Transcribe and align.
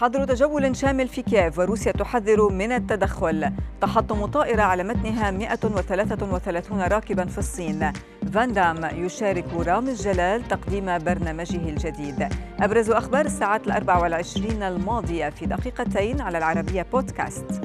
حظر 0.00 0.24
تجول 0.24 0.76
شامل 0.76 1.08
في 1.08 1.22
كييف 1.22 1.58
وروسيا 1.58 1.92
تحذر 1.92 2.48
من 2.48 2.72
التدخل. 2.72 3.52
تحطم 3.80 4.26
طائرة 4.26 4.62
على 4.62 4.84
متنها 4.84 5.30
133 5.30 6.80
راكبا 6.82 7.24
في 7.24 7.38
الصين. 7.38 7.92
فان 8.32 8.52
دام 8.52 9.04
يشارك 9.04 9.44
رامز 9.54 10.08
جلال 10.08 10.48
تقديم 10.48 10.98
برنامجه 10.98 11.68
الجديد. 11.68 12.28
أبرز 12.60 12.90
أخبار 12.90 13.26
الساعات 13.26 13.66
الأربع 13.66 13.98
والعشرين 13.98 14.62
الماضية 14.62 15.28
في 15.28 15.46
دقيقتين 15.46 16.20
على 16.20 16.38
العربية 16.38 16.86
بودكاست. 16.92 17.60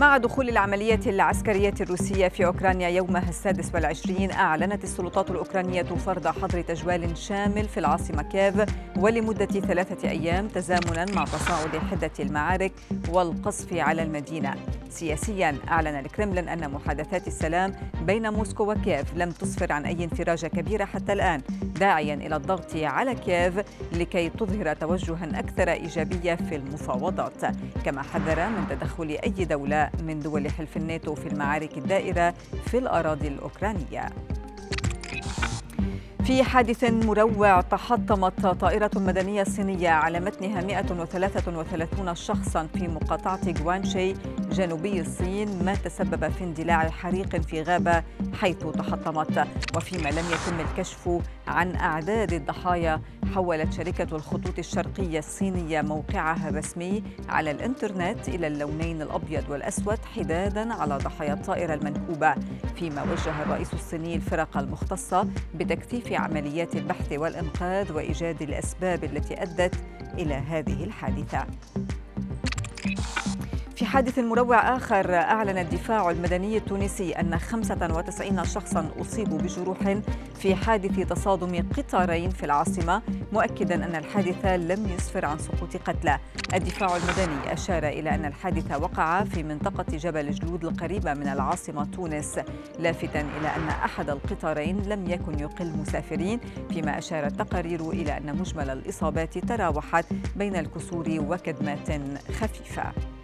مع 0.00 0.16
دخول 0.16 0.48
العملية 0.48 1.00
العسكرية 1.06 1.74
الروسية 1.80 2.28
في 2.28 2.46
أوكرانيا 2.46 2.88
يومها 2.88 3.28
السادس 3.28 3.74
والعشرين 3.74 4.30
أعلنت 4.30 4.84
السلطات 4.84 5.30
الأوكرانية 5.30 5.82
فرض 5.82 6.26
حظر 6.26 6.60
تجوال 6.60 7.18
شامل 7.18 7.68
في 7.68 7.80
العاصمة 7.80 8.22
كييف 8.22 8.54
ولمدة 8.96 9.46
ثلاثة 9.46 10.08
أيام 10.10 10.48
تزامنا 10.48 11.04
مع 11.14 11.24
تصاعد 11.24 11.76
حدة 11.90 12.10
المعارك 12.20 12.72
والقصف 13.08 13.72
على 13.72 14.02
المدينة. 14.02 14.54
سياسيا 14.90 15.56
أعلن 15.68 15.96
الكرملين 15.98 16.48
أن 16.48 16.70
محادثات 16.70 17.26
السلام 17.26 17.74
بين 18.02 18.32
موسكو 18.32 18.72
وكييف 18.72 19.14
لم 19.14 19.30
تسفر 19.30 19.72
عن 19.72 19.84
أي 19.84 20.04
انفراجة 20.04 20.46
كبيرة 20.46 20.84
حتى 20.84 21.12
الآن. 21.12 21.42
داعيا 21.80 22.14
إلى 22.14 22.36
الضغط 22.36 22.76
على 22.76 23.14
كييف 23.14 23.54
لكي 23.92 24.28
تظهر 24.28 24.74
توجها 24.74 25.38
أكثر 25.38 25.72
إيجابية 25.72 26.34
في 26.34 26.56
المفاوضات. 26.56 27.44
كما 27.84 28.02
حذر 28.02 28.48
من 28.48 28.66
تدخل 28.70 29.18
أي 29.24 29.44
دولة 29.44 29.90
من 30.02 30.20
دول 30.20 30.50
حلف 30.50 30.76
الناتو 30.76 31.14
في 31.14 31.26
المعارك 31.26 31.78
الدائرة 31.78 32.34
في 32.66 32.78
الأراضي 32.78 33.28
الأوكرانية. 33.28 34.08
في 36.26 36.42
حادث 36.42 36.84
مروع 36.84 37.60
تحطمت 37.60 38.46
طائرة 38.46 38.90
مدنية 38.96 39.44
صينية 39.44 39.88
على 39.88 40.20
متنها 40.20 40.60
133 40.60 42.14
شخصا 42.14 42.68
في 42.74 42.88
مقاطعة 42.88 43.50
جوانشي 43.50 44.12
جنوبي 44.50 45.00
الصين 45.00 45.64
ما 45.64 45.74
تسبب 45.74 46.28
في 46.28 46.44
اندلاع 46.44 46.90
حريق 46.90 47.36
في 47.36 47.62
غابة 47.62 48.02
حيث 48.40 48.56
تحطمت. 48.58 49.46
وفيما 49.76 50.08
لم 50.08 50.24
يتم 50.26 50.60
الكشف 50.60 51.08
عن 51.46 51.76
أعداد 51.76 52.32
الضحايا 52.32 53.00
حولت 53.34 53.72
شركة 53.72 54.16
الخطوط 54.16 54.58
الشرقية 54.58 55.18
الصينية 55.18 55.82
موقعها 55.82 56.48
الرسمي 56.48 57.02
على 57.28 57.50
الإنترنت 57.50 58.28
إلى 58.28 58.46
اللونين 58.46 59.02
الأبيض 59.02 59.50
والأسود 59.50 59.98
حدادا 60.16 60.74
على 60.74 60.96
ضحايا 60.96 61.32
الطائرة 61.32 61.74
المنكوبة. 61.74 62.34
فيما 62.76 63.02
وجه 63.02 63.42
الرئيس 63.42 63.74
الصيني 63.74 64.14
الفرق 64.14 64.56
المختصة 64.58 65.28
بتكثيف 65.54 66.12
عمليات 66.12 66.76
البحث 66.76 67.12
والإنقاذ 67.12 67.92
وإيجاد 67.92 68.42
الأسباب 68.42 69.04
التي 69.04 69.42
أدت 69.42 69.74
إلى 70.18 70.34
هذه 70.34 70.84
الحادثة. 70.84 71.46
في 73.76 73.84
حادث 73.84 74.18
مروع 74.18 74.76
آخر 74.76 75.14
أعلن 75.14 75.58
الدفاع 75.58 76.10
المدني 76.10 76.56
التونسي 76.56 77.12
أن 77.12 77.38
95 77.38 78.44
شخصا 78.44 78.90
أصيبوا 79.00 79.38
بجروح 79.38 79.98
في 80.34 80.54
حادث 80.54 81.08
تصادم 81.08 81.68
قطارين 81.76 82.30
في 82.30 82.44
العاصمة 82.44 83.02
مؤكدا 83.32 83.74
أن 83.74 83.94
الحادث 83.94 84.46
لم 84.46 84.88
يسفر 84.88 85.24
عن 85.24 85.38
سقوط 85.38 85.76
قتلى. 85.76 86.18
الدفاع 86.54 86.96
المدني 86.96 87.52
أشار 87.52 87.88
إلى 87.88 88.14
أن 88.14 88.24
الحادث 88.24 88.72
وقع 88.80 89.24
في 89.24 89.42
منطقة 89.42 89.96
جبل 89.96 90.30
جلود 90.30 90.64
القريبة 90.64 91.14
من 91.14 91.28
العاصمة 91.28 91.84
تونس 91.84 92.40
لافتا 92.78 93.20
إلى 93.20 93.48
أن 93.56 93.68
أحد 93.68 94.10
القطارين 94.10 94.82
لم 94.82 95.10
يكن 95.10 95.38
يقل 95.38 95.76
مسافرين 95.76 96.40
فيما 96.70 96.98
أشار 96.98 97.26
التقارير 97.26 97.90
إلى 97.90 98.16
أن 98.16 98.36
مجمل 98.38 98.70
الإصابات 98.70 99.38
تراوحت 99.38 100.06
بين 100.36 100.56
الكسور 100.56 101.06
وكدمات 101.08 101.88
خفيفة. 102.40 103.15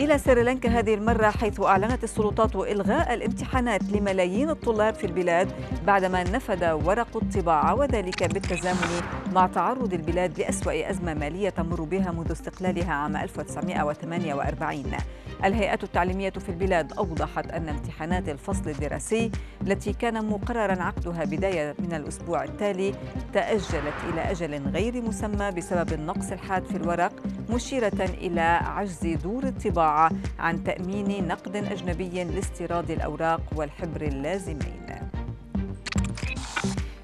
إلى 0.00 0.18
سريلانكا 0.18 0.68
هذه 0.68 0.94
المرة 0.94 1.30
حيث 1.30 1.60
أعلنت 1.60 2.04
السلطات 2.04 2.56
إلغاء 2.56 3.14
الامتحانات 3.14 3.82
لملايين 3.82 4.50
الطلاب 4.50 4.94
في 4.94 5.06
البلاد 5.06 5.52
بعدما 5.86 6.22
نفد 6.22 6.64
ورق 6.64 7.16
الطباعة 7.16 7.74
وذلك 7.74 8.34
بالتزامن 8.34 9.02
مع 9.32 9.46
تعرض 9.46 9.94
البلاد 9.94 10.38
لأسوأ 10.38 10.90
أزمة 10.90 11.14
مالية 11.14 11.48
تمر 11.48 11.82
بها 11.82 12.10
منذ 12.12 12.32
استقلالها 12.32 12.92
عام 12.92 13.16
1948 13.16 14.84
الهيئات 15.44 15.84
التعليمية 15.84 16.30
في 16.30 16.48
البلاد 16.48 16.92
أوضحت 16.92 17.50
أن 17.50 17.68
امتحانات 17.68 18.28
الفصل 18.28 18.68
الدراسي 18.70 19.30
التي 19.62 19.92
كان 19.92 20.26
مقررا 20.26 20.82
عقدها 20.82 21.24
بداية 21.24 21.74
من 21.78 21.94
الأسبوع 21.94 22.44
التالي 22.44 22.94
تأجلت 23.32 23.94
إلى 24.12 24.20
أجل 24.30 24.68
غير 24.68 25.02
مسمى 25.02 25.50
بسبب 25.50 25.92
النقص 25.92 26.32
الحاد 26.32 26.64
في 26.64 26.76
الورق 26.76 27.12
مشيرة 27.50 28.00
إلى 28.00 28.40
عجز 28.40 29.06
دور 29.06 29.44
الطباعة 29.44 30.10
عن 30.38 30.64
تأمين 30.64 31.28
نقد 31.28 31.56
أجنبي 31.56 32.24
لاستيراد 32.24 32.90
الأوراق 32.90 33.40
والحبر 33.56 34.02
اللازمين. 34.02 34.77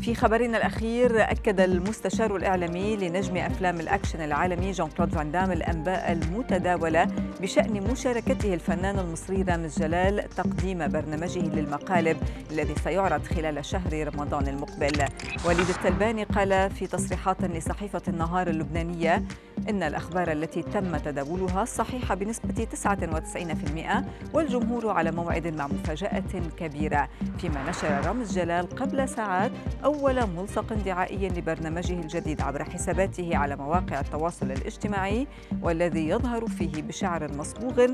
في 0.00 0.14
خبرنا 0.14 0.56
الأخير 0.56 1.22
أكد 1.22 1.60
المستشار 1.60 2.36
الإعلامي 2.36 2.96
لنجم 2.96 3.36
أفلام 3.36 3.80
الأكشن 3.80 4.20
العالمي 4.20 4.70
جون 4.72 4.90
كلود 4.90 5.14
فان 5.14 5.30
دام 5.32 5.52
الأنباء 5.52 6.12
المتداولة 6.12 7.04
بشأن 7.40 7.90
مشاركته 7.92 8.54
الفنان 8.54 8.98
المصري 8.98 9.42
رامز 9.42 9.78
جلال 9.78 10.28
تقديم 10.28 10.88
برنامجه 10.88 11.38
للمقالب 11.38 12.16
الذي 12.50 12.74
سيعرض 12.84 13.22
خلال 13.22 13.64
شهر 13.64 14.08
رمضان 14.14 14.48
المقبل. 14.48 15.04
وليد 15.44 15.68
التلباني 15.68 16.24
قال 16.24 16.70
في 16.70 16.86
تصريحات 16.86 17.44
لصحيفة 17.44 18.02
النهار 18.08 18.48
اللبنانية 18.48 19.22
إن 19.68 19.82
الأخبار 19.82 20.32
التي 20.32 20.62
تم 20.62 20.96
تداولها 20.96 21.64
صحيحة 21.64 22.14
بنسبة 22.14 22.64
99% 22.64 24.04
والجمهور 24.34 24.90
على 24.90 25.10
موعد 25.10 25.46
مع 25.46 25.66
مفاجأة 25.66 26.22
كبيرة. 26.58 27.08
فيما 27.38 27.70
نشر 27.70 28.06
رامز 28.06 28.38
جلال 28.38 28.68
قبل 28.76 29.08
ساعات 29.08 29.50
أول 29.88 30.26
ملصق 30.26 30.72
دعائي 30.72 31.28
لبرنامجه 31.28 32.00
الجديد 32.00 32.40
عبر 32.40 32.64
حساباته 32.64 33.36
على 33.36 33.56
مواقع 33.56 34.00
التواصل 34.00 34.52
الاجتماعي 34.52 35.26
والذي 35.62 36.08
يظهر 36.08 36.46
فيه 36.46 36.82
بشعر 36.82 37.32
مصبوغ 37.36 37.86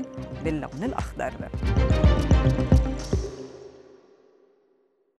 باللون 0.43 0.83
الأخضر. 0.83 1.33